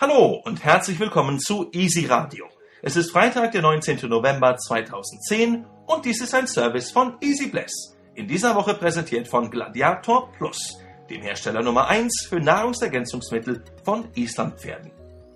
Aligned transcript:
Hallo 0.00 0.40
und 0.46 0.64
herzlich 0.64 0.98
willkommen 0.98 1.38
zu 1.38 1.68
Easy 1.72 2.06
Radio. 2.06 2.46
Es 2.80 2.96
ist 2.96 3.10
Freitag, 3.10 3.52
der 3.52 3.60
19. 3.60 4.08
November 4.08 4.56
2010 4.56 5.66
und 5.84 6.06
dies 6.06 6.22
ist 6.22 6.34
ein 6.34 6.46
Service 6.46 6.90
von 6.90 7.18
Easy 7.20 7.48
Bless. 7.48 7.98
In 8.14 8.26
dieser 8.26 8.54
Woche 8.54 8.72
präsentiert 8.72 9.28
von 9.28 9.50
Gladiator 9.50 10.32
Plus, 10.32 10.78
dem 11.10 11.20
Hersteller 11.20 11.62
Nummer 11.62 11.88
1 11.88 12.28
für 12.30 12.40
Nahrungsergänzungsmittel 12.40 13.62
von 13.84 14.08
Islandpferden. 14.14 14.90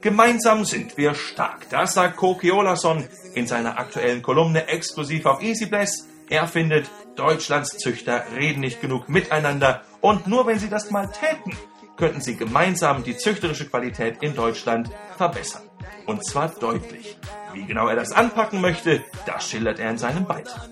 Gemeinsam 0.00 0.64
sind 0.64 0.96
wir 0.96 1.14
stark. 1.14 1.68
Das 1.70 1.94
sagt 1.94 2.16
Koki 2.16 2.52
Olason 2.52 3.04
in 3.34 3.48
seiner 3.48 3.80
aktuellen 3.80 4.22
Kolumne 4.22 4.68
exklusiv 4.68 5.26
auf 5.26 5.42
EasyBless. 5.42 6.06
Er 6.30 6.46
findet, 6.46 6.88
Deutschlands 7.16 7.78
Züchter 7.78 8.22
reden 8.36 8.60
nicht 8.60 8.80
genug 8.80 9.08
miteinander 9.08 9.82
und 10.00 10.28
nur 10.28 10.46
wenn 10.46 10.60
sie 10.60 10.68
das 10.68 10.92
mal 10.92 11.08
täten, 11.08 11.56
könnten 11.96 12.20
sie 12.20 12.36
gemeinsam 12.36 13.02
die 13.02 13.16
züchterische 13.16 13.68
Qualität 13.68 14.22
in 14.22 14.36
Deutschland 14.36 14.88
verbessern. 15.16 15.62
Und 16.06 16.24
zwar 16.24 16.48
deutlich. 16.48 17.18
Wie 17.52 17.64
genau 17.64 17.88
er 17.88 17.96
das 17.96 18.12
anpacken 18.12 18.60
möchte, 18.60 19.02
das 19.26 19.50
schildert 19.50 19.80
er 19.80 19.90
in 19.90 19.98
seinem 19.98 20.26
Beitrag. 20.26 20.68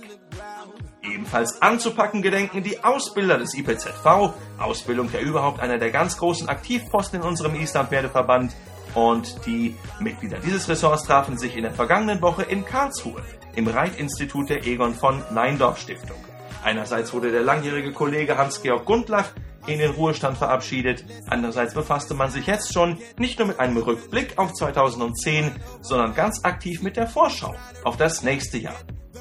Ebenfalls 1.02 1.60
anzupacken 1.62 2.22
gedenken 2.22 2.62
die 2.62 2.84
Ausbilder 2.84 3.38
des 3.38 3.54
IPZV, 3.54 4.34
Ausbildung 4.58 5.10
ja 5.12 5.18
überhaupt 5.18 5.58
einer 5.58 5.78
der 5.78 5.90
ganz 5.90 6.16
großen 6.16 6.48
Aktivposten 6.48 7.20
in 7.20 7.26
unserem 7.26 7.56
Islandpferdeverband, 7.56 8.52
und 8.96 9.46
die 9.46 9.76
Mitglieder 10.00 10.38
dieses 10.38 10.68
Ressorts 10.68 11.04
trafen 11.04 11.38
sich 11.38 11.56
in 11.56 11.62
der 11.62 11.72
vergangenen 11.72 12.20
Woche 12.22 12.42
in 12.42 12.64
Karlsruhe 12.64 13.22
im 13.54 13.68
Reitinstitut 13.68 14.48
der 14.48 14.66
Egon 14.66 14.94
von 14.94 15.22
Neindorf 15.32 15.78
Stiftung. 15.78 16.16
Einerseits 16.64 17.12
wurde 17.12 17.30
der 17.30 17.42
langjährige 17.42 17.92
Kollege 17.92 18.36
Hans-Georg 18.36 18.84
Gundlach 18.84 19.28
in 19.66 19.78
den 19.78 19.90
Ruhestand 19.90 20.38
verabschiedet. 20.38 21.04
Andererseits 21.28 21.74
befasste 21.74 22.14
man 22.14 22.30
sich 22.30 22.46
jetzt 22.46 22.72
schon 22.72 22.98
nicht 23.18 23.38
nur 23.38 23.48
mit 23.48 23.60
einem 23.60 23.76
Rückblick 23.76 24.38
auf 24.38 24.52
2010, 24.54 25.52
sondern 25.80 26.14
ganz 26.14 26.44
aktiv 26.44 26.82
mit 26.82 26.96
der 26.96 27.06
Vorschau 27.06 27.54
auf 27.84 27.96
das 27.96 28.22
nächste 28.22 28.58
Jahr. 28.58 28.76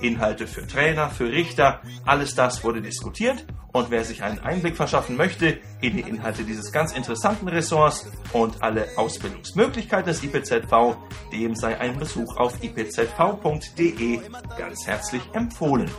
Inhalte 0.07 0.47
für 0.47 0.65
Trainer, 0.67 1.09
für 1.09 1.31
Richter, 1.31 1.81
alles 2.05 2.35
das 2.35 2.63
wurde 2.63 2.81
diskutiert 2.81 3.45
und 3.71 3.91
wer 3.91 4.05
sich 4.05 4.23
einen 4.23 4.39
Einblick 4.39 4.77
verschaffen 4.77 5.17
möchte 5.17 5.59
in 5.81 5.97
die 5.97 6.03
Inhalte 6.03 6.43
dieses 6.43 6.71
ganz 6.71 6.93
interessanten 6.93 7.47
Ressorts 7.47 8.07
und 8.31 8.63
alle 8.63 8.87
Ausbildungsmöglichkeiten 8.95 10.07
des 10.07 10.23
IPZV, 10.23 10.95
dem 11.33 11.55
sei 11.55 11.77
ein 11.79 11.97
Besuch 11.97 12.37
auf 12.37 12.63
ipzv.de 12.63 14.19
ganz 14.57 14.87
herzlich 14.87 15.21
empfohlen. 15.33 15.91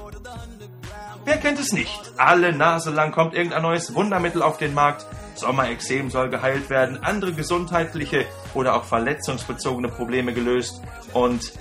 Wer 1.27 1.39
kennt 1.39 1.59
es 1.59 1.73
nicht? 1.73 2.13
Alle 2.17 2.53
Nase 2.53 2.91
lang 2.91 3.11
kommt 3.11 3.35
irgendein 3.35 3.63
neues 3.63 3.95
Wundermittel 3.95 4.43
auf 4.43 4.59
den 4.59 4.75
Markt. 4.75 5.05
Sommerexem 5.35 6.09
soll 6.09 6.31
geheilt 6.31 6.71
werden, 6.71 7.03
andere 7.03 7.33
gesundheitliche 7.33 8.25
oder 8.55 8.77
auch 8.77 8.85
verletzungsbezogene 8.85 9.89
Probleme 9.89 10.33
gelöst 10.33 10.81
und 11.13 11.53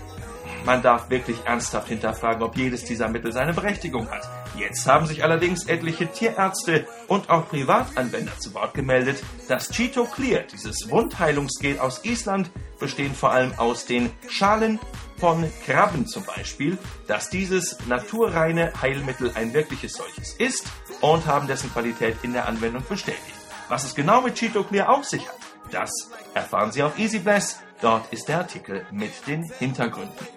man 0.65 0.81
darf 0.81 1.09
wirklich 1.09 1.37
ernsthaft 1.45 1.87
hinterfragen, 1.89 2.43
ob 2.43 2.57
jedes 2.57 2.83
dieser 2.83 3.07
Mittel 3.07 3.31
seine 3.31 3.53
Berechtigung 3.53 4.09
hat. 4.09 4.27
Jetzt 4.57 4.87
haben 4.87 5.05
sich 5.05 5.23
allerdings 5.23 5.65
etliche 5.67 6.07
Tierärzte 6.07 6.87
und 7.07 7.29
auch 7.29 7.47
Privatanwender 7.49 8.37
zu 8.39 8.53
Wort 8.53 8.73
gemeldet. 8.73 9.21
Das 9.47 9.69
Cheeto 9.69 10.05
Clear, 10.05 10.43
dieses 10.43 10.89
Wundheilungsgel 10.89 11.79
aus 11.79 12.03
Island, 12.03 12.49
bestehend 12.79 13.15
vor 13.15 13.31
allem 13.31 13.53
aus 13.57 13.85
den 13.85 14.11
Schalen 14.29 14.79
von 15.17 15.45
Krabben 15.65 16.07
zum 16.07 16.23
Beispiel, 16.23 16.77
dass 17.07 17.29
dieses 17.29 17.77
naturreine 17.87 18.73
Heilmittel 18.81 19.31
ein 19.35 19.53
wirkliches 19.53 19.93
solches 19.93 20.33
ist 20.33 20.65
und 21.01 21.25
haben 21.25 21.47
dessen 21.47 21.71
Qualität 21.71 22.17
in 22.23 22.33
der 22.33 22.47
Anwendung 22.47 22.83
bestätigt. 22.87 23.21
Was 23.69 23.83
es 23.83 23.95
genau 23.95 24.21
mit 24.21 24.35
Cheeto 24.35 24.63
Clear 24.63 24.89
auf 24.89 25.05
sich 25.05 25.27
hat, 25.27 25.35
das 25.71 25.91
erfahren 26.33 26.71
Sie 26.71 26.83
auf 26.83 26.97
EasyBless. 26.97 27.59
Dort 27.81 28.11
ist 28.11 28.27
der 28.27 28.39
Artikel 28.39 28.85
mit 28.91 29.27
den 29.27 29.43
Hintergründen. 29.59 30.27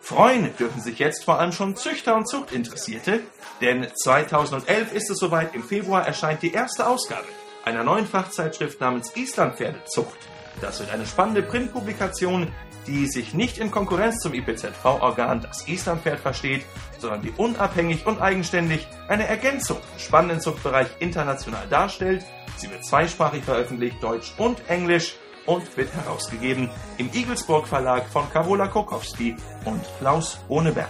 Freuen 0.00 0.54
dürfen 0.56 0.80
sich 0.80 0.98
jetzt 0.98 1.24
vor 1.24 1.38
allem 1.38 1.52
schon 1.52 1.76
Züchter 1.76 2.14
und 2.14 2.28
Zuchtinteressierte, 2.28 3.20
denn 3.60 3.86
2011 3.94 4.92
ist 4.92 5.10
es 5.10 5.18
soweit, 5.18 5.54
im 5.54 5.62
Februar 5.62 6.06
erscheint 6.06 6.42
die 6.42 6.52
erste 6.52 6.86
Ausgabe 6.86 7.26
einer 7.64 7.84
neuen 7.84 8.06
Fachzeitschrift 8.06 8.80
namens 8.80 9.16
Islandpferdezucht. 9.16 10.18
Das 10.60 10.80
wird 10.80 10.92
eine 10.92 11.06
spannende 11.06 11.42
Printpublikation, 11.42 12.52
die 12.86 13.06
sich 13.06 13.32
nicht 13.32 13.58
in 13.58 13.70
Konkurrenz 13.70 14.20
zum 14.20 14.34
IPZV-Organ 14.34 15.40
das 15.40 15.66
Islandpferd 15.66 16.20
versteht, 16.20 16.64
sondern 16.98 17.22
die 17.22 17.32
unabhängig 17.36 18.06
und 18.06 18.20
eigenständig 18.20 18.86
eine 19.08 19.26
Ergänzung 19.26 19.78
im 19.94 19.98
spannenden 19.98 20.40
Zuchtbereich 20.40 20.88
international 20.98 21.66
darstellt. 21.70 22.24
Sie 22.56 22.70
wird 22.70 22.84
zweisprachig 22.84 23.42
veröffentlicht, 23.42 24.02
Deutsch 24.02 24.34
und 24.36 24.68
Englisch 24.68 25.16
und 25.46 25.76
wird 25.76 25.92
herausgegeben 25.94 26.70
im 26.98 27.10
Igelsburg 27.12 27.66
Verlag 27.66 28.08
von 28.08 28.30
Karola 28.30 28.68
Kokowski 28.68 29.36
und 29.64 29.82
Klaus 29.98 30.38
Ohneberg. 30.48 30.88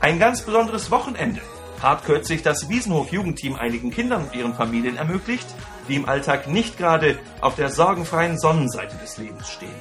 Ein 0.00 0.18
ganz 0.18 0.42
besonderes 0.42 0.90
Wochenende 0.90 1.40
hat 1.82 2.04
kürzlich 2.04 2.42
das 2.42 2.68
Wiesenhof 2.68 3.12
Jugendteam 3.12 3.56
einigen 3.56 3.90
Kindern 3.90 4.24
und 4.24 4.34
ihren 4.34 4.54
Familien 4.54 4.96
ermöglicht, 4.96 5.46
die 5.88 5.96
im 5.96 6.08
Alltag 6.08 6.48
nicht 6.48 6.78
gerade 6.78 7.18
auf 7.40 7.56
der 7.56 7.70
sorgenfreien 7.70 8.38
Sonnenseite 8.38 8.96
des 8.96 9.18
Lebens 9.18 9.48
stehen. 9.48 9.74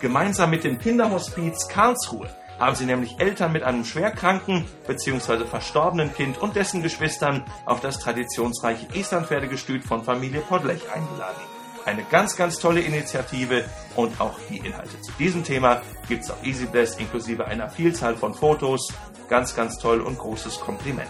Gemeinsam 0.00 0.50
mit 0.50 0.64
dem 0.64 0.78
Kinderhospiz 0.78 1.68
Karlsruhe 1.68 2.28
haben 2.58 2.76
sie 2.76 2.86
nämlich 2.86 3.18
Eltern 3.18 3.52
mit 3.52 3.62
einem 3.62 3.84
schwerkranken 3.84 4.64
bzw. 4.86 5.44
verstorbenen 5.44 6.12
Kind 6.14 6.38
und 6.38 6.56
dessen 6.56 6.82
Geschwistern 6.82 7.44
auf 7.64 7.80
das 7.80 7.98
traditionsreiche 7.98 8.86
Islandpferdegestüt 8.94 9.84
von 9.84 10.04
Familie 10.04 10.40
Podlech 10.40 10.82
eingeladen. 10.92 11.55
Eine 11.86 12.02
ganz, 12.02 12.36
ganz 12.36 12.58
tolle 12.58 12.80
Initiative 12.80 13.64
und 13.94 14.20
auch 14.20 14.34
die 14.50 14.56
Inhalte 14.56 15.00
zu 15.00 15.12
diesem 15.20 15.44
Thema 15.44 15.82
gibt 16.08 16.24
es 16.24 16.30
auf 16.32 16.44
EasyBless 16.44 16.96
inklusive 16.96 17.46
einer 17.46 17.70
Vielzahl 17.70 18.16
von 18.16 18.34
Fotos. 18.34 18.92
Ganz, 19.28 19.54
ganz 19.54 19.78
toll 19.78 20.00
und 20.00 20.18
großes 20.18 20.58
Kompliment. 20.58 21.06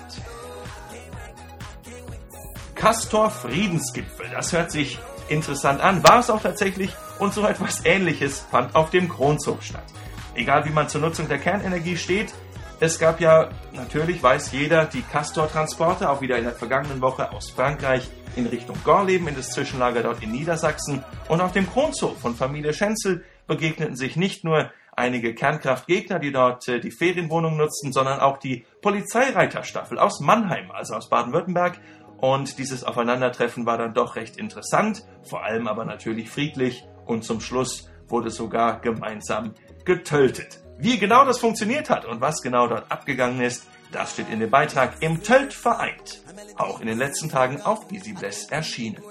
Castor 2.75 3.31
Friedensgipfel, 3.31 4.29
das 4.31 4.53
hört 4.53 4.71
sich 4.71 4.99
interessant 5.31 5.81
an, 5.81 6.05
war 6.05 6.21
es 6.21 6.29
auch 6.29 6.43
tatsächlich 6.43 6.95
und 7.19 7.33
so 7.33 7.47
etwas 7.47 7.83
ähnliches 7.87 8.45
fand 8.51 8.75
auf 8.75 8.91
dem 8.91 9.09
Kronzug 9.09 9.63
statt. 9.63 9.87
Egal 10.35 10.67
wie 10.67 10.71
man 10.71 10.91
zur 10.91 11.01
Nutzung 11.01 11.27
der 11.27 11.39
Kernenergie 11.39 11.97
steht, 11.97 12.35
es 12.79 12.99
gab 12.99 13.21
ja, 13.21 13.49
natürlich 13.73 14.23
weiß 14.23 14.53
jeder, 14.53 14.85
die 14.85 15.03
Castor-Transporte, 15.03 16.11
auch 16.11 16.21
wieder 16.21 16.37
in 16.37 16.45
der 16.45 16.53
vergangenen 16.53 17.01
Woche 17.01 17.33
aus 17.33 17.51
Frankreich 17.51 18.09
in 18.37 18.47
Richtung 18.47 18.77
Gorleben, 18.85 19.29
in 19.29 19.35
das 19.35 19.51
Zwischenlager 19.51 20.03
dort 20.03 20.23
in 20.23 20.31
Niedersachsen. 20.31 21.03
Und 21.29 21.41
auf 21.41 21.53
dem 21.53 21.71
Kronzug 21.71 22.19
von 22.19 22.35
Familie 22.35 22.75
Schenzel 22.75 23.25
begegneten 23.47 23.97
sich 23.97 24.17
nicht 24.17 24.45
nur 24.45 24.71
einige 24.95 25.35
Kernkraftgegner, 25.35 26.19
die 26.19 26.33
dort 26.33 26.69
äh, 26.69 26.81
die 26.81 26.91
Ferienwohnung 26.91 27.57
nutzten, 27.57 27.93
sondern 27.93 28.21
auch 28.21 28.39
die 28.39 28.67
Polizeireiterstaffel 28.83 29.99
aus 29.99 30.21
Mannheim, 30.21 30.71
also 30.71 30.95
aus 30.95 31.09
Baden-Württemberg. 31.09 31.79
Und 32.19 32.59
dieses 32.59 32.85
Aufeinandertreffen 32.85 33.65
war 33.65 33.79
dann 33.79 33.95
doch 33.95 34.17
recht 34.17 34.37
interessant, 34.37 35.05
vor 35.23 35.45
allem 35.45 35.67
aber 35.67 35.85
natürlich 35.85 36.31
friedlich 36.31 36.85
und 37.05 37.25
zum 37.25 37.41
Schluss 37.41 37.89
wurde 38.09 38.31
sogar 38.31 38.81
gemeinsam 38.81 39.55
getötet. 39.85 40.66
Wie 40.79 40.99
genau 40.99 41.25
das 41.25 41.39
funktioniert 41.39 41.89
hat 41.89 42.05
und 42.05 42.21
was 42.21 42.43
genau 42.43 42.67
dort 42.67 42.91
abgegangen 42.91 43.41
ist, 43.41 43.67
das 43.93 44.13
steht 44.13 44.29
in 44.29 44.41
dem 44.41 44.51
Beitrag 44.51 44.97
im 45.01 45.23
Tölt 45.23 45.55
vereint, 45.55 46.23
auch 46.57 46.81
in 46.81 46.87
den 46.87 46.99
letzten 46.99 47.31
Tagen 47.31 47.63
auf 47.63 47.91
EasyBless 47.91 48.51
erschienen. 48.51 49.03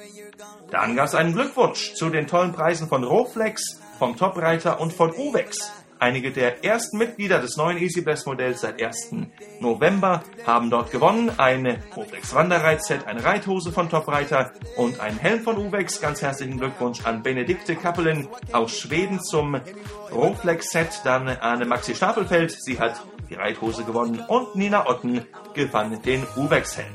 Dann 0.69 0.95
gab 0.95 1.07
es 1.07 1.15
einen 1.15 1.33
Glückwunsch 1.33 1.93
zu 1.93 2.09
den 2.09 2.27
tollen 2.27 2.51
Preisen 2.51 2.87
von 2.87 3.03
Roflex, 3.03 3.81
vom 3.97 4.15
Topreiter 4.15 4.79
und 4.79 4.93
von 4.93 5.13
Uvex. 5.13 5.71
Einige 5.97 6.31
der 6.31 6.63
ersten 6.65 6.97
Mitglieder 6.97 7.39
des 7.39 7.55
neuen 7.55 7.77
EasyBless-Modells 7.77 8.61
seit 8.61 8.81
1. 8.81 9.13
November 9.61 10.23
haben 10.45 10.69
dort 10.69 10.91
gewonnen. 10.91 11.31
Eine 11.37 11.79
Roflex 11.95 12.35
Wanderreitset, 12.35 13.07
eine 13.07 13.23
Reithose 13.23 13.71
von 13.71 13.89
Topreiter 13.89 14.51
und 14.75 14.99
einen 14.99 15.17
Helm 15.17 15.41
von 15.41 15.57
Uvex. 15.57 16.01
Ganz 16.01 16.21
herzlichen 16.21 16.59
Glückwunsch 16.59 17.05
an 17.05 17.23
Benedikte 17.23 17.77
Kappelin 17.77 18.27
aus 18.51 18.77
Schweden 18.77 19.21
zum 19.21 19.59
Roflex-Set. 20.11 21.01
Dann 21.05 21.29
Anne 21.29 21.65
Maxi 21.65 21.95
Stapelfeld, 21.95 22.51
sie 22.51 22.77
hat 22.77 23.01
die 23.29 23.35
Reithose 23.35 23.85
gewonnen 23.85 24.21
und 24.27 24.55
Nina 24.55 24.89
Otten 24.89 25.25
gewann 25.53 26.01
den 26.01 26.23
Uvex-Helm. 26.35 26.93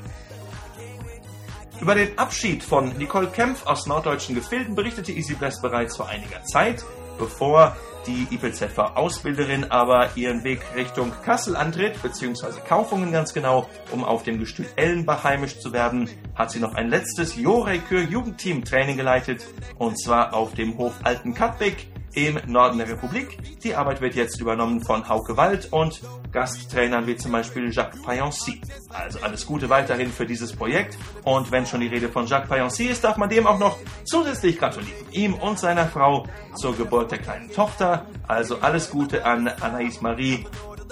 Über 1.81 1.95
den 1.95 2.15
Abschied 2.19 2.63
von 2.63 2.95
Nicole 2.97 3.27
Kempf 3.27 3.65
aus 3.65 3.87
norddeutschen 3.87 4.35
Gefilden 4.35 4.75
berichtete 4.75 5.11
EasyBless 5.11 5.59
bereits 5.61 5.97
vor 5.97 6.07
einiger 6.07 6.43
Zeit, 6.43 6.85
bevor 7.21 7.77
die 8.07 8.27
IPZV-Ausbilderin 8.31 9.69
aber 9.69 10.09
ihren 10.15 10.43
Weg 10.43 10.61
Richtung 10.75 11.11
Kassel 11.23 11.55
antritt, 11.55 12.01
beziehungsweise 12.01 12.59
Kaufungen 12.67 13.11
ganz 13.11 13.31
genau, 13.31 13.69
um 13.91 14.03
auf 14.03 14.23
dem 14.23 14.39
Gestüt 14.39 14.67
Ellenbach 14.75 15.23
heimisch 15.23 15.59
zu 15.59 15.71
werden, 15.71 16.09
hat 16.33 16.49
sie 16.49 16.59
noch 16.59 16.73
ein 16.73 16.89
letztes 16.89 17.35
Jorekür 17.35 18.01
Jugendteam 18.01 18.65
Training 18.65 18.97
geleitet, 18.97 19.45
und 19.77 20.01
zwar 20.01 20.33
auf 20.33 20.55
dem 20.55 20.77
Hof 20.79 20.93
Alten 21.03 21.35
Katwig 21.35 21.90
im 22.13 22.39
Norden 22.47 22.77
der 22.77 22.89
Republik. 22.89 23.37
Die 23.63 23.75
Arbeit 23.75 24.01
wird 24.01 24.15
jetzt 24.15 24.39
übernommen 24.39 24.83
von 24.83 25.07
Hauke 25.07 25.37
Wald 25.37 25.71
und 25.71 26.01
Gasttrainern 26.31 27.07
wie 27.07 27.15
zum 27.15 27.31
Beispiel 27.31 27.71
Jacques 27.71 28.01
Payancy. 28.01 28.61
Also 28.89 29.19
alles 29.21 29.45
Gute 29.45 29.69
weiterhin 29.69 30.11
für 30.11 30.25
dieses 30.25 30.53
Projekt. 30.53 30.97
Und 31.23 31.51
wenn 31.51 31.65
schon 31.65 31.81
die 31.81 31.87
Rede 31.87 32.09
von 32.09 32.25
Jacques 32.25 32.49
Payancy 32.49 32.85
ist, 32.85 33.03
darf 33.03 33.17
man 33.17 33.29
dem 33.29 33.47
auch 33.47 33.59
noch 33.59 33.77
zusätzlich 34.05 34.57
gratulieren. 34.57 35.05
Ihm 35.11 35.33
und 35.35 35.59
seiner 35.59 35.87
Frau 35.87 36.25
zur 36.55 36.75
Geburt 36.75 37.11
der 37.11 37.19
kleinen 37.19 37.51
Tochter. 37.51 38.05
Also 38.27 38.59
alles 38.59 38.89
Gute 38.89 39.25
an 39.25 39.47
Anaïs 39.47 40.01
Marie 40.01 40.45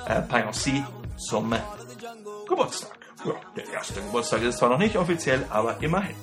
äh, 0.05 0.21
Payancy 0.21 0.83
zum 1.17 1.53
Geburtstag. 2.47 2.97
Ja, 3.25 3.33
der 3.55 3.69
erste 3.73 4.01
Geburtstag 4.01 4.43
ist 4.43 4.59
zwar 4.59 4.69
noch 4.69 4.77
nicht 4.77 4.95
offiziell, 4.95 5.45
aber 5.49 5.81
immerhin. 5.81 6.15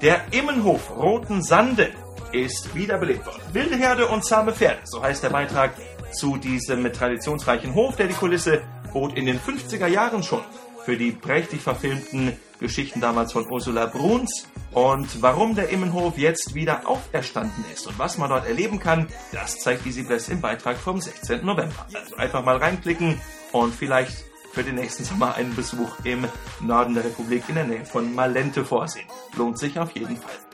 Der 0.00 0.20
Immenhof 0.32 0.90
Roten 0.96 1.42
Sande 1.42 1.92
ist 2.32 2.74
wiederbelebt 2.74 3.26
worden. 3.26 3.42
Wilde 3.52 3.76
Herde 3.76 4.06
und 4.08 4.24
zahme 4.24 4.52
Pferde, 4.52 4.80
so 4.84 5.02
heißt 5.02 5.22
der 5.22 5.30
Beitrag 5.30 5.72
zu 6.12 6.36
diesem 6.36 6.92
traditionsreichen 6.92 7.74
Hof, 7.74 7.96
der 7.96 8.08
die 8.08 8.14
Kulisse 8.14 8.62
bot 8.92 9.16
in 9.16 9.26
den 9.26 9.38
50er 9.38 9.86
Jahren 9.86 10.22
schon 10.22 10.42
für 10.86 10.96
die 10.96 11.10
prächtig 11.10 11.60
verfilmten 11.62 12.36
Geschichten 12.60 13.00
damals 13.00 13.32
von 13.32 13.50
Ursula 13.50 13.86
Bruns 13.86 14.46
und 14.72 15.20
warum 15.20 15.56
der 15.56 15.70
Immenhof 15.70 16.16
jetzt 16.16 16.54
wieder 16.54 16.88
auferstanden 16.88 17.64
ist 17.74 17.88
und 17.88 17.98
was 17.98 18.18
man 18.18 18.30
dort 18.30 18.46
erleben 18.46 18.78
kann, 18.78 19.08
das 19.32 19.58
zeigt 19.58 19.84
Easy 19.84 20.04
Bless 20.04 20.28
im 20.28 20.40
Beitrag 20.40 20.76
vom 20.76 21.00
16. 21.00 21.44
November. 21.44 21.86
Also 21.92 22.16
einfach 22.16 22.44
mal 22.44 22.56
reinklicken 22.56 23.20
und 23.52 23.74
vielleicht 23.74 24.24
für 24.52 24.62
den 24.62 24.76
nächsten 24.76 25.04
Sommer 25.04 25.34
einen 25.34 25.54
Besuch 25.54 25.90
im 26.04 26.24
Norden 26.60 26.94
der 26.94 27.04
Republik 27.04 27.42
in 27.48 27.56
der 27.56 27.64
Nähe 27.64 27.84
von 27.84 28.14
Malente 28.14 28.64
vorsehen. 28.64 29.06
Lohnt 29.36 29.58
sich 29.58 29.78
auf 29.78 29.90
jeden 29.90 30.16
Fall. 30.16 30.45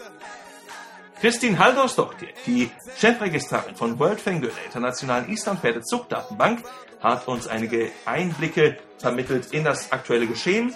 Christine 1.22 1.56
Haldorsdottir, 1.56 2.30
die 2.48 2.68
Chefregistrarin 2.96 3.76
von 3.76 3.96
World 4.00 4.20
Fangirl, 4.20 4.50
der 4.56 4.64
internationalen 4.64 5.30
Islandpferde-Zuchtdatenbank, 5.30 6.64
hat 6.98 7.28
uns 7.28 7.46
einige 7.46 7.92
Einblicke 8.06 8.78
vermittelt 8.98 9.52
in 9.52 9.62
das 9.62 9.92
aktuelle 9.92 10.26
Geschehen 10.26 10.74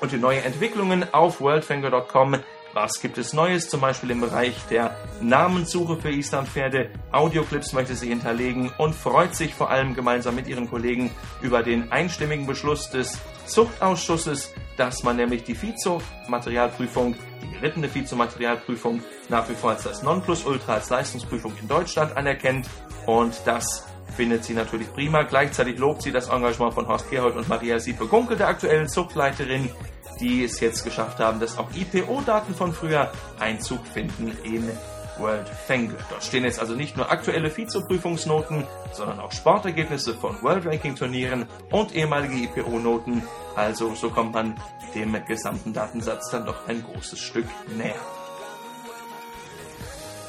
und 0.00 0.10
die 0.10 0.16
neuen 0.16 0.42
Entwicklungen 0.42 1.06
auf 1.14 1.40
worldfinger.com. 1.40 2.38
Was 2.72 3.00
gibt 3.00 3.16
es 3.16 3.32
Neues, 3.32 3.68
zum 3.68 3.80
Beispiel 3.80 4.10
im 4.10 4.20
Bereich 4.20 4.56
der 4.70 4.96
Namenssuche 5.20 5.96
für 5.96 6.10
Islandpferde? 6.10 6.90
Audioclips 7.12 7.72
möchte 7.72 7.94
sie 7.94 8.08
hinterlegen 8.08 8.72
und 8.78 8.92
freut 8.92 9.36
sich 9.36 9.54
vor 9.54 9.70
allem 9.70 9.94
gemeinsam 9.94 10.34
mit 10.34 10.48
ihren 10.48 10.68
Kollegen 10.68 11.12
über 11.42 11.62
den 11.62 11.92
einstimmigen 11.92 12.48
Beschluss 12.48 12.90
des 12.90 13.18
Zuchtausschusses, 13.46 14.52
dass 14.76 15.04
man 15.04 15.14
nämlich 15.14 15.44
die 15.44 15.54
Vizo-Materialprüfung, 15.54 17.14
die 17.35 17.35
gerittene 17.60 17.92
Vizo-Materialprüfung 17.92 19.02
nach 19.28 19.48
wie 19.48 19.54
vor 19.54 19.70
als 19.70 19.82
das 19.84 20.02
Nonplusultra 20.02 20.74
als 20.74 20.90
Leistungsprüfung 20.90 21.52
in 21.60 21.68
Deutschland 21.68 22.16
anerkennt 22.16 22.68
und 23.06 23.34
das 23.44 23.86
findet 24.16 24.44
sie 24.44 24.54
natürlich 24.54 24.92
prima. 24.92 25.22
Gleichzeitig 25.22 25.78
lobt 25.78 26.02
sie 26.02 26.12
das 26.12 26.28
Engagement 26.28 26.74
von 26.74 26.88
Horst 26.88 27.10
Gerhold 27.10 27.36
und 27.36 27.48
Maria 27.48 27.78
Siepe-Gunkel, 27.78 28.36
der 28.36 28.48
aktuellen 28.48 28.88
Zuchtleiterin, 28.88 29.70
die 30.20 30.44
es 30.44 30.60
jetzt 30.60 30.84
geschafft 30.84 31.18
haben, 31.18 31.40
dass 31.40 31.58
auch 31.58 31.68
IPO-Daten 31.74 32.54
von 32.54 32.72
früher 32.72 33.12
Einzug 33.38 33.86
finden 33.86 34.36
in 34.42 34.70
World 35.18 35.48
Fangirl. 35.48 35.98
Dort 36.10 36.22
stehen 36.22 36.44
jetzt 36.44 36.60
also 36.60 36.74
nicht 36.74 36.96
nur 36.96 37.10
aktuelle 37.10 37.54
Vizeprüfungsnoten, 37.54 38.64
sondern 38.92 39.20
auch 39.20 39.32
Sportergebnisse 39.32 40.14
von 40.14 40.40
World 40.42 40.66
Ranking 40.66 40.94
Turnieren 40.94 41.46
und 41.70 41.94
ehemalige 41.94 42.34
IPO-Noten. 42.34 43.22
Also 43.54 43.94
so 43.94 44.10
kommt 44.10 44.32
man 44.34 44.54
dem 44.94 45.16
gesamten 45.26 45.72
Datensatz 45.72 46.30
dann 46.30 46.46
doch 46.46 46.66
ein 46.68 46.82
großes 46.82 47.18
Stück 47.18 47.46
näher. 47.76 47.94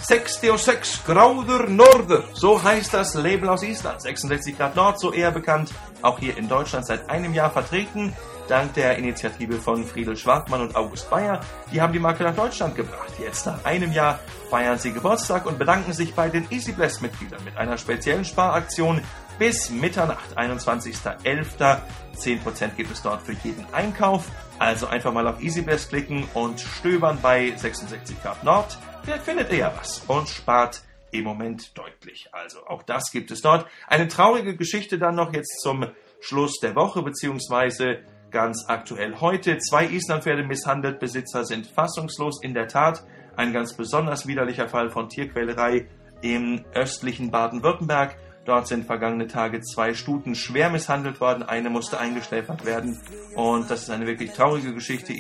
66 0.02 1.06
Grauder 1.06 1.68
Norder, 1.68 2.24
so 2.34 2.62
heißt 2.62 2.94
das 2.94 3.14
Label 3.16 3.50
aus 3.50 3.64
Island. 3.64 4.02
66 4.02 4.58
Grad 4.58 4.76
Nord, 4.76 5.00
so 5.00 5.12
eher 5.12 5.32
bekannt, 5.32 5.72
auch 6.02 6.20
hier 6.20 6.38
in 6.38 6.48
Deutschland 6.48 6.86
seit 6.86 7.10
einem 7.10 7.34
Jahr 7.34 7.52
vertreten. 7.52 8.14
Dank 8.48 8.74
der 8.76 8.98
Initiative 8.98 9.60
von 9.60 9.86
Friedel 9.86 10.16
Schwartmann 10.16 10.62
und 10.62 10.76
August 10.76 11.10
Bayer. 11.10 11.42
Die 11.72 11.82
haben 11.82 11.92
die 11.92 12.00
Marke 12.00 12.24
nach 12.24 12.36
Deutschland 12.36 12.76
gebracht. 12.76 13.12
Jetzt 13.20 13.46
nach 13.46 13.66
einem 13.66 13.92
Jahr 13.92 14.20
feiern 14.50 14.80
sie 14.80 14.94
Geburtstag 14.94 15.46
und 15.46 15.60
bedanken 15.60 15.92
sich 15.92 16.14
bei 16.14 16.30
den 16.30 16.48
Easy 16.50 16.72
Blast 16.72 17.02
Mitgliedern 17.02 17.44
mit 17.44 17.58
einer 17.58 17.78
speziellen 17.78 18.24
Sparaktion 18.24 19.02
bis 19.38 19.70
Mitternacht, 19.70 20.38
21.11. 20.38 21.80
10% 22.18 22.70
gibt 22.76 22.92
es 22.92 23.02
dort 23.02 23.22
für 23.22 23.34
jeden 23.44 23.66
Einkauf. 23.74 24.26
Also 24.60 24.88
einfach 24.88 25.14
mal 25.14 25.28
auf 25.28 25.42
EasyBest 25.42 25.90
klicken 25.90 26.28
und 26.34 26.60
stöbern 26.60 27.20
bei 27.22 27.54
66 27.56 28.22
Grad 28.22 28.44
Nord 28.44 28.78
der 29.08 29.20
findet 29.20 29.52
eher 29.52 29.74
was 29.78 30.04
und 30.08 30.28
spart 30.28 30.82
im 31.12 31.24
Moment 31.24 31.78
deutlich. 31.78 32.28
Also 32.34 32.66
auch 32.68 32.84
das 32.84 33.12
gibt 33.12 33.32
es 33.32 33.42
dort. 33.42 33.66
Eine 33.88 34.10
traurige 34.10 34.58
Geschichte 34.58 35.00
dann 35.00 35.16
noch 35.16 35.34
jetzt 35.34 35.62
zum 35.62 35.88
Schluss 36.20 36.60
der 36.62 36.76
Woche, 36.76 37.02
beziehungsweise 37.02 38.00
ganz 38.32 38.66
aktuell 38.68 39.16
heute. 39.22 39.58
Zwei 39.60 39.86
Islandpferde 39.86 40.44
misshandelt, 40.44 41.00
Besitzer 41.00 41.46
sind 41.46 41.68
fassungslos. 41.68 42.44
In 42.44 42.54
der 42.54 42.68
Tat 42.68 43.04
ein 43.38 43.54
ganz 43.54 43.74
besonders 43.76 44.28
widerlicher 44.28 44.68
Fall 44.68 44.90
von 44.90 45.08
Tierquälerei 45.08 45.88
im 46.22 46.66
östlichen 46.74 47.32
Baden-Württemberg. 47.32 48.18
Dort 48.48 48.70
sind 48.70 48.86
vergangene 48.86 49.28
Tage 49.28 49.60
zwei 49.60 49.94
Stuten 49.94 50.34
schwer 50.34 50.70
misshandelt 50.70 51.20
worden. 51.20 51.44
Eine 51.44 51.70
musste 51.70 52.00
eingeschläfert 52.00 52.66
werden. 52.66 52.98
Und 53.36 53.70
das 53.70 53.84
ist 53.84 53.90
eine 53.90 54.08
wirklich 54.08 54.32
traurige 54.32 54.74
Geschichte. 54.74 55.14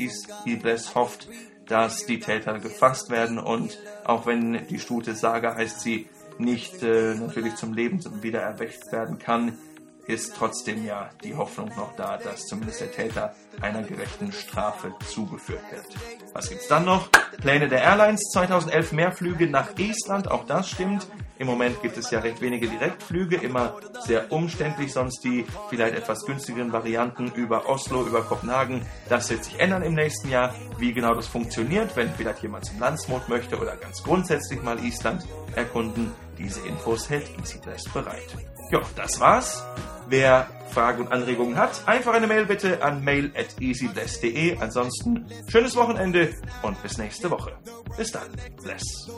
Ibles 0.45 0.95
hofft, 0.95 1.27
dass 1.68 2.06
die 2.06 2.21
Täter 2.21 2.59
gefasst 2.59 3.09
werden 3.09 3.38
und 3.38 3.77
auch 4.06 4.25
wenn 4.25 4.65
die 4.68 4.79
Stute 4.79 5.13
Saga 5.13 5.56
heißt, 5.56 5.81
sie 5.81 6.07
nicht 6.38 6.81
äh, 6.83 7.15
natürlich 7.15 7.56
zum 7.56 7.74
Leben 7.74 8.00
wieder 8.24 8.39
erweckt 8.39 8.94
werden 8.94 9.19
kann, 9.19 9.57
ist 10.07 10.36
trotzdem 10.36 10.86
ja 10.86 11.09
die 11.24 11.36
Hoffnung 11.36 11.69
noch 11.75 11.95
da, 11.95 12.18
dass 12.18 12.45
zumindest 12.45 12.81
der 12.81 12.92
Täter 12.92 13.36
einer 13.62 13.83
gerechten 13.83 14.31
Strafe 14.31 14.94
zugeführt 15.06 15.63
wird. 15.71 15.86
Was 16.33 16.50
gibt's 16.50 16.68
dann 16.68 16.86
noch? 16.86 17.09
Pläne 17.42 17.68
der 17.68 17.81
Airlines 17.81 18.21
2011 18.31 18.92
mehr 18.94 19.12
Flüge 19.12 19.48
nach 19.48 19.77
Estland, 19.77 20.31
auch 20.31 20.45
das 20.45 20.69
stimmt. 20.69 21.07
Im 21.39 21.48
Moment 21.48 21.81
gibt 21.81 21.98
es 21.98 22.09
ja 22.09 22.19
recht 22.19 22.42
wenige 22.42 22.68
Direktflüge, 22.68 23.36
immer 23.36 23.75
sehr 24.06 24.31
umständlich, 24.31 24.92
sonst 24.92 25.24
die 25.24 25.45
vielleicht 25.69 25.95
etwas 25.95 26.25
günstigeren 26.25 26.71
Varianten 26.71 27.31
über 27.36 27.69
Oslo, 27.69 28.03
über 28.06 28.24
Kopenhagen. 28.24 28.81
Das 29.10 29.30
wird 29.30 29.44
sich 29.44 29.60
ändern 29.60 29.83
im 29.83 29.94
nächsten 29.94 30.30
Jahr. 30.30 30.56
Wie 30.77 30.94
genau 30.94 31.13
das 31.13 31.27
funktioniert, 31.27 31.95
wenn 31.95 32.10
vielleicht 32.12 32.42
jemand 32.42 32.65
zum 32.65 32.80
Landsmod 32.80 33.30
möchte 33.30 33.60
oder 33.60 33.75
ganz 33.75 34.01
grundsätzlich 34.01 34.63
mal 34.63 34.83
Island 34.83 35.25
erkunden, 35.56 36.12
diese 36.38 36.66
Infos 36.68 37.10
hält 37.10 37.30
EasyBlast 37.39 37.94
bereit. 37.94 38.36
Ja, 38.72 38.81
das 38.95 39.19
war's. 39.19 39.63
Wer 40.07 40.48
Fragen 40.72 41.03
und 41.03 41.12
Anregungen 41.12 41.58
hat, 41.58 41.88
einfach 41.88 42.13
eine 42.13 42.27
Mail 42.27 42.46
bitte 42.46 42.82
an 42.84 43.03
mail 43.03 43.32
at 43.36 43.60
easybless.de. 43.60 44.58
Ansonsten 44.60 45.25
schönes 45.48 45.75
Wochenende 45.75 46.34
und 46.62 46.82
bis 46.82 46.98
nächste 46.98 47.32
Woche. 47.32 47.58
Bis 47.98 48.12
dann. 48.12 48.29
Bless. 48.62 49.10